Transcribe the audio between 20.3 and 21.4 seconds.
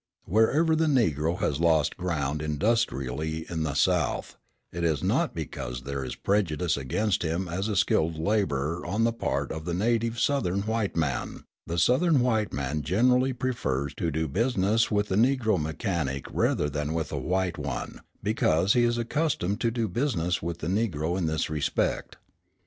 with the Negro in